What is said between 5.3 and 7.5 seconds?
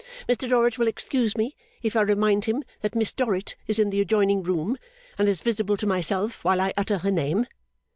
visible to myself while I utter her name.